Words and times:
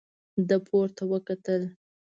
ده 0.47 0.57
پورته 0.67 1.03
وکتل. 1.11 1.61